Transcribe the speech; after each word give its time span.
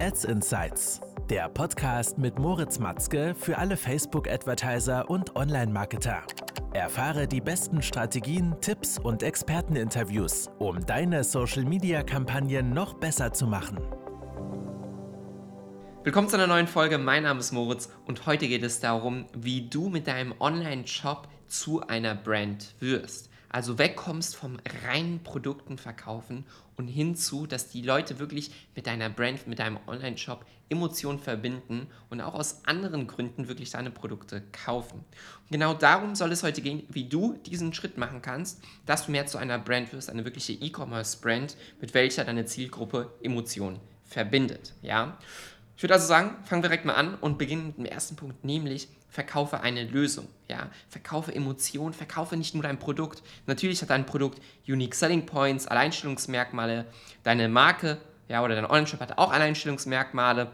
Ads 0.00 0.26
Insights, 0.26 1.00
der 1.28 1.48
Podcast 1.48 2.18
mit 2.18 2.38
Moritz 2.38 2.78
Matzke 2.78 3.34
für 3.34 3.58
alle 3.58 3.76
Facebook-Advertiser 3.76 5.10
und 5.10 5.34
Online-Marketer. 5.34 6.22
Erfahre 6.72 7.26
die 7.26 7.40
besten 7.40 7.82
Strategien, 7.82 8.54
Tipps 8.60 9.00
und 9.00 9.24
Experteninterviews, 9.24 10.50
um 10.60 10.86
deine 10.86 11.24
Social-Media-Kampagnen 11.24 12.70
noch 12.70 12.94
besser 12.94 13.32
zu 13.32 13.48
machen. 13.48 13.80
Willkommen 16.04 16.28
zu 16.28 16.36
einer 16.36 16.46
neuen 16.46 16.68
Folge. 16.68 16.96
Mein 16.96 17.24
Name 17.24 17.40
ist 17.40 17.50
Moritz 17.50 17.88
und 18.06 18.24
heute 18.24 18.46
geht 18.46 18.62
es 18.62 18.78
darum, 18.78 19.26
wie 19.36 19.68
du 19.68 19.88
mit 19.88 20.06
deinem 20.06 20.32
Online-Shop 20.38 21.26
zu 21.48 21.84
einer 21.88 22.14
Brand 22.14 22.76
wirst. 22.78 23.30
Also 23.48 23.78
wegkommst 23.78 24.36
vom 24.36 24.58
reinen 24.84 25.22
Produkten 25.22 25.78
verkaufen 25.78 26.44
und 26.76 26.88
hinzu, 26.88 27.46
dass 27.46 27.68
die 27.68 27.82
Leute 27.82 28.18
wirklich 28.18 28.50
mit 28.74 28.86
deiner 28.86 29.08
Brand, 29.10 29.46
mit 29.46 29.58
deinem 29.58 29.78
Online-Shop 29.86 30.44
Emotionen 30.70 31.18
verbinden 31.18 31.86
und 32.10 32.20
auch 32.20 32.34
aus 32.34 32.60
anderen 32.66 33.06
Gründen 33.06 33.48
wirklich 33.48 33.70
deine 33.70 33.90
Produkte 33.90 34.42
kaufen. 34.52 34.98
Und 34.98 35.50
genau 35.50 35.72
darum 35.72 36.14
soll 36.14 36.30
es 36.32 36.42
heute 36.42 36.60
gehen, 36.60 36.82
wie 36.90 37.08
du 37.08 37.38
diesen 37.46 37.72
Schritt 37.72 37.96
machen 37.96 38.20
kannst, 38.20 38.62
dass 38.84 39.06
du 39.06 39.12
mehr 39.12 39.26
zu 39.26 39.38
einer 39.38 39.58
Brand 39.58 39.92
wirst, 39.92 40.10
eine 40.10 40.24
wirkliche 40.24 40.52
E-Commerce-Brand, 40.52 41.56
mit 41.80 41.94
welcher 41.94 42.24
deine 42.24 42.44
Zielgruppe 42.44 43.14
Emotionen 43.22 43.80
verbindet. 44.04 44.74
Ja? 44.82 45.18
Ich 45.78 45.82
würde 45.84 45.94
also 45.94 46.08
sagen, 46.08 46.34
fangen 46.42 46.64
wir 46.64 46.70
direkt 46.70 46.86
mal 46.86 46.94
an 46.94 47.14
und 47.14 47.38
beginnen 47.38 47.68
mit 47.68 47.78
dem 47.78 47.84
ersten 47.84 48.16
Punkt, 48.16 48.44
nämlich 48.44 48.88
verkaufe 49.10 49.60
eine 49.60 49.84
Lösung. 49.84 50.26
Ja? 50.48 50.70
Verkaufe 50.88 51.32
Emotionen, 51.32 51.94
verkaufe 51.94 52.36
nicht 52.36 52.52
nur 52.52 52.64
dein 52.64 52.80
Produkt. 52.80 53.22
Natürlich 53.46 53.80
hat 53.80 53.90
dein 53.90 54.04
Produkt 54.04 54.42
Unique 54.66 54.96
Selling 54.96 55.24
Points, 55.24 55.68
Alleinstellungsmerkmale. 55.68 56.84
Deine 57.22 57.48
Marke 57.48 57.98
ja, 58.26 58.42
oder 58.42 58.56
dein 58.56 58.64
Online-Shop 58.66 58.98
hat 58.98 59.18
auch 59.18 59.30
Alleinstellungsmerkmale. 59.30 60.50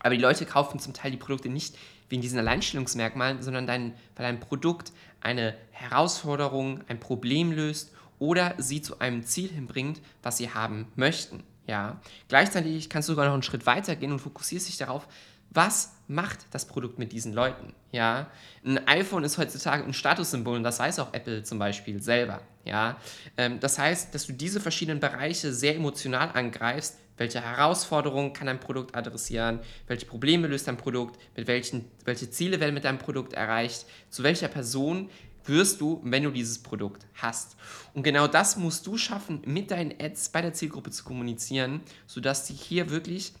Aber 0.00 0.14
die 0.16 0.20
Leute 0.20 0.44
kaufen 0.46 0.80
zum 0.80 0.94
Teil 0.94 1.12
die 1.12 1.16
Produkte 1.16 1.48
nicht 1.48 1.78
wegen 2.08 2.20
diesen 2.20 2.40
Alleinstellungsmerkmalen, 2.40 3.42
sondern 3.42 3.68
dein, 3.68 3.94
weil 4.16 4.26
dein 4.26 4.40
Produkt 4.40 4.90
eine 5.20 5.54
Herausforderung, 5.70 6.80
ein 6.88 6.98
Problem 6.98 7.52
löst 7.52 7.92
oder 8.18 8.56
sie 8.58 8.82
zu 8.82 8.98
einem 8.98 9.22
Ziel 9.22 9.48
hinbringt, 9.48 10.00
was 10.24 10.38
sie 10.38 10.50
haben 10.50 10.90
möchten. 10.96 11.44
Ja. 11.66 12.00
Gleichzeitig 12.28 12.88
kannst 12.88 13.08
du 13.08 13.12
sogar 13.12 13.26
noch 13.26 13.34
einen 13.34 13.42
Schritt 13.42 13.66
weiter 13.66 13.96
gehen 13.96 14.12
und 14.12 14.20
fokussierst 14.20 14.68
dich 14.68 14.76
darauf, 14.76 15.06
was 15.50 15.94
macht 16.08 16.46
das 16.50 16.66
Produkt 16.66 16.98
mit 16.98 17.12
diesen 17.12 17.32
Leuten? 17.32 17.72
Ja, 17.90 18.30
ein 18.64 18.86
iPhone 18.86 19.24
ist 19.24 19.38
heutzutage 19.38 19.84
ein 19.84 19.94
Statussymbol 19.94 20.56
und 20.56 20.62
das 20.62 20.78
weiß 20.78 20.98
auch 20.98 21.14
Apple 21.14 21.42
zum 21.44 21.58
Beispiel 21.58 22.02
selber. 22.02 22.40
Ja, 22.64 22.96
ähm, 23.36 23.58
das 23.60 23.78
heißt, 23.78 24.14
dass 24.14 24.26
du 24.26 24.32
diese 24.32 24.60
verschiedenen 24.60 25.00
Bereiche 25.00 25.52
sehr 25.52 25.76
emotional 25.76 26.30
angreifst. 26.34 26.98
Welche 27.16 27.40
Herausforderungen 27.40 28.34
kann 28.34 28.46
dein 28.46 28.60
Produkt 28.60 28.94
adressieren? 28.94 29.60
Welche 29.86 30.04
Probleme 30.04 30.48
löst 30.48 30.68
dein 30.68 30.76
Produkt? 30.76 31.18
Mit 31.34 31.46
welchen, 31.46 31.86
welche 32.04 32.30
Ziele 32.30 32.60
werden 32.60 32.74
mit 32.74 32.84
deinem 32.84 32.98
Produkt 32.98 33.32
erreicht? 33.32 33.86
Zu 34.10 34.22
welcher 34.22 34.48
Person 34.48 35.08
wirst 35.48 35.80
du, 35.80 36.00
wenn 36.04 36.22
du 36.22 36.30
dieses 36.30 36.58
Produkt 36.58 37.06
hast. 37.14 37.56
Und 37.94 38.02
genau 38.02 38.26
das 38.26 38.56
musst 38.56 38.86
du 38.86 38.96
schaffen, 38.96 39.42
mit 39.44 39.70
deinen 39.70 39.94
Ads 40.00 40.30
bei 40.30 40.42
der 40.42 40.52
Zielgruppe 40.52 40.90
zu 40.90 41.04
kommunizieren, 41.04 41.80
sodass 42.06 42.46
sie 42.46 42.54
hier 42.54 42.90
wirklich 42.90 43.32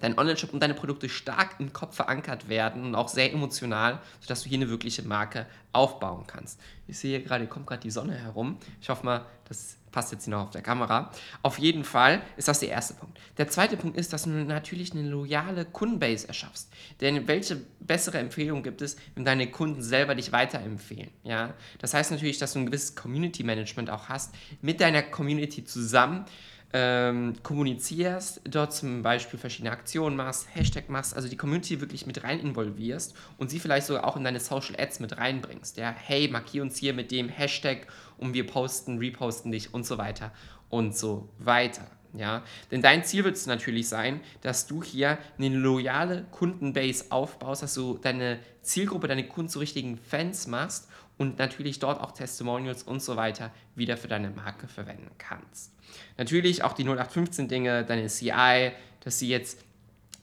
dein 0.00 0.18
Online-Shop 0.18 0.52
und 0.52 0.60
deine 0.60 0.74
Produkte 0.74 1.08
stark 1.08 1.56
im 1.58 1.72
Kopf 1.72 1.96
verankert 1.96 2.48
werden 2.48 2.84
und 2.84 2.94
auch 2.94 3.08
sehr 3.08 3.32
emotional, 3.32 4.00
sodass 4.20 4.42
du 4.42 4.48
hier 4.48 4.58
eine 4.58 4.68
wirkliche 4.68 5.02
Marke 5.02 5.46
aufbauen 5.72 6.24
kannst. 6.26 6.60
Ich 6.88 6.98
sehe 6.98 7.18
hier 7.18 7.26
gerade, 7.26 7.46
kommt 7.46 7.66
gerade 7.66 7.82
die 7.82 7.90
Sonne 7.90 8.14
herum. 8.14 8.56
Ich 8.80 8.88
hoffe 8.88 9.04
mal, 9.04 9.26
das 9.48 9.76
passt 9.90 10.12
jetzt 10.12 10.24
hier 10.24 10.32
noch 10.32 10.44
auf 10.44 10.50
der 10.50 10.62
Kamera. 10.62 11.10
Auf 11.42 11.58
jeden 11.58 11.84
Fall 11.84 12.22
ist 12.36 12.48
das 12.48 12.60
der 12.60 12.70
erste 12.70 12.94
Punkt. 12.94 13.18
Der 13.38 13.48
zweite 13.48 13.76
Punkt 13.76 13.96
ist, 13.96 14.12
dass 14.12 14.24
du 14.24 14.30
natürlich 14.30 14.92
eine 14.92 15.08
loyale 15.08 15.64
Kundenbase 15.64 16.28
erschaffst. 16.28 16.72
Denn 17.00 17.26
welche 17.28 17.60
bessere 17.80 18.18
Empfehlung 18.18 18.62
gibt 18.62 18.82
es, 18.82 18.96
wenn 19.14 19.24
deine 19.24 19.50
Kunden 19.50 19.82
selber 19.82 20.14
dich 20.14 20.32
weiterempfehlen? 20.32 21.10
Ja? 21.24 21.54
Das 21.78 21.94
heißt 21.94 22.10
natürlich, 22.10 22.38
dass 22.38 22.52
du 22.52 22.60
ein 22.60 22.66
gewisses 22.66 22.94
Community-Management 22.94 23.90
auch 23.90 24.08
hast, 24.08 24.34
mit 24.62 24.80
deiner 24.80 25.02
Community 25.02 25.64
zusammen 25.64 26.24
ähm, 26.72 27.34
kommunizierst, 27.42 28.42
dort 28.44 28.72
zum 28.72 29.02
Beispiel 29.02 29.38
verschiedene 29.38 29.72
Aktionen 29.72 30.16
machst, 30.16 30.46
Hashtag 30.54 30.88
machst, 30.88 31.14
also 31.14 31.28
die 31.28 31.36
Community 31.36 31.80
wirklich 31.80 32.06
mit 32.06 32.22
rein 32.22 32.40
involvierst 32.40 33.14
und 33.38 33.50
sie 33.50 33.58
vielleicht 33.58 33.86
sogar 33.86 34.06
auch 34.06 34.16
in 34.16 34.24
deine 34.24 34.40
Social 34.40 34.76
Ads 34.78 35.00
mit 35.00 35.18
reinbringst. 35.18 35.76
Ja, 35.76 35.90
hey, 35.90 36.28
markier 36.28 36.62
uns 36.62 36.76
hier 36.76 36.94
mit 36.94 37.10
dem 37.10 37.28
Hashtag 37.28 37.86
und 38.18 38.34
wir 38.34 38.46
posten, 38.46 38.98
reposten 38.98 39.50
dich 39.50 39.74
und 39.74 39.84
so 39.84 39.98
weiter 39.98 40.32
und 40.68 40.96
so 40.96 41.28
weiter. 41.38 41.86
Ja, 42.12 42.42
denn 42.70 42.82
dein 42.82 43.04
Ziel 43.04 43.24
wird 43.24 43.36
es 43.36 43.46
natürlich 43.46 43.88
sein, 43.88 44.20
dass 44.40 44.66
du 44.66 44.82
hier 44.82 45.18
eine 45.38 45.48
loyale 45.48 46.24
Kundenbase 46.32 47.06
aufbaust, 47.10 47.62
dass 47.62 47.74
du 47.74 47.98
deine 47.98 48.40
Zielgruppe, 48.62 49.06
deine 49.06 49.28
Kunden 49.28 49.48
zu 49.48 49.60
richtigen 49.60 49.96
Fans 49.96 50.46
machst 50.48 50.88
und 51.18 51.38
natürlich 51.38 51.78
dort 51.78 52.00
auch 52.00 52.12
Testimonials 52.12 52.82
und 52.82 53.00
so 53.00 53.16
weiter 53.16 53.52
wieder 53.76 53.96
für 53.96 54.08
deine 54.08 54.30
Marke 54.30 54.66
verwenden 54.66 55.10
kannst. 55.18 55.72
Natürlich 56.16 56.64
auch 56.64 56.72
die 56.72 56.82
0815 56.84 57.46
Dinge, 57.46 57.84
deine 57.84 58.06
CI, 58.08 58.72
dass 59.00 59.18
sie 59.18 59.28
jetzt 59.28 59.58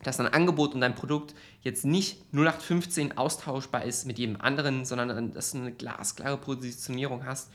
dass 0.03 0.17
dein 0.17 0.27
Angebot 0.27 0.75
und 0.75 0.81
dein 0.81 0.95
Produkt 0.95 1.33
jetzt 1.63 1.85
nicht 1.85 2.21
0815 2.31 3.17
austauschbar 3.17 3.83
ist 3.83 4.05
mit 4.05 4.19
jedem 4.19 4.39
anderen, 4.39 4.85
sondern 4.85 5.33
dass 5.33 5.51
du 5.51 5.57
eine 5.57 5.71
glasklare 5.71 6.37
Positionierung 6.37 7.25
hast, 7.25 7.49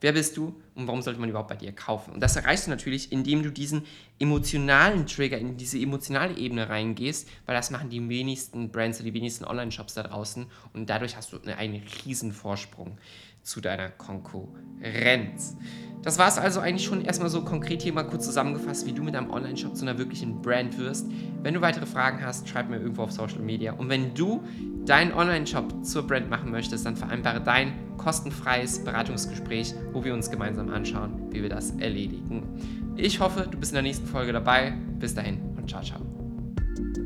Wer 0.00 0.12
bist 0.12 0.36
du 0.36 0.60
und 0.74 0.86
warum 0.86 1.00
sollte 1.00 1.18
man 1.18 1.30
überhaupt 1.30 1.48
bei 1.48 1.56
dir 1.56 1.72
kaufen? 1.72 2.12
Und 2.12 2.20
das 2.20 2.36
erreichst 2.36 2.66
du 2.66 2.70
natürlich, 2.70 3.12
indem 3.12 3.42
du 3.42 3.50
diesen 3.50 3.84
emotionalen 4.18 5.06
Trigger, 5.06 5.38
in 5.38 5.56
diese 5.56 5.78
emotionale 5.78 6.36
Ebene 6.36 6.68
reingehst, 6.68 7.28
weil 7.46 7.54
das 7.56 7.70
machen 7.70 7.88
die 7.88 8.06
wenigsten 8.06 8.70
Brands 8.70 8.98
oder 8.98 9.06
die 9.06 9.14
wenigsten 9.14 9.44
Online-Shops 9.44 9.94
da 9.94 10.02
draußen 10.02 10.46
und 10.74 10.90
dadurch 10.90 11.16
hast 11.16 11.32
du 11.32 11.38
einen 11.40 11.82
riesen 12.04 12.32
Vorsprung 12.32 12.98
zu 13.42 13.60
deiner 13.60 13.88
Konkurrenz. 13.90 15.56
Das 16.06 16.20
war 16.20 16.28
es 16.28 16.38
also 16.38 16.60
eigentlich 16.60 16.86
schon 16.86 17.04
erstmal 17.04 17.30
so 17.30 17.42
konkret 17.42 17.82
hier 17.82 17.92
mal 17.92 18.04
kurz 18.04 18.26
zusammengefasst, 18.26 18.86
wie 18.86 18.92
du 18.92 19.02
mit 19.02 19.16
deinem 19.16 19.28
Online-Shop 19.28 19.76
zu 19.76 19.84
einer 19.84 19.98
wirklichen 19.98 20.40
Brand 20.40 20.78
wirst. 20.78 21.08
Wenn 21.42 21.52
du 21.52 21.60
weitere 21.60 21.84
Fragen 21.84 22.24
hast, 22.24 22.48
schreib 22.48 22.70
mir 22.70 22.78
irgendwo 22.78 23.02
auf 23.02 23.10
Social 23.10 23.40
Media. 23.40 23.72
Und 23.72 23.88
wenn 23.88 24.14
du 24.14 24.40
deinen 24.84 25.12
Online-Shop 25.12 25.84
zur 25.84 26.06
Brand 26.06 26.30
machen 26.30 26.52
möchtest, 26.52 26.86
dann 26.86 26.94
vereinbare 26.94 27.40
dein 27.40 27.72
kostenfreies 27.96 28.84
Beratungsgespräch, 28.84 29.74
wo 29.92 30.04
wir 30.04 30.14
uns 30.14 30.30
gemeinsam 30.30 30.70
anschauen, 30.70 31.26
wie 31.32 31.42
wir 31.42 31.48
das 31.48 31.72
erledigen. 31.72 32.44
Ich 32.94 33.18
hoffe, 33.18 33.48
du 33.50 33.58
bist 33.58 33.72
in 33.72 33.74
der 33.74 33.82
nächsten 33.82 34.06
Folge 34.06 34.32
dabei. 34.32 34.74
Bis 35.00 35.12
dahin 35.12 35.40
und 35.56 35.68
ciao, 35.68 35.82
ciao. 35.82 37.05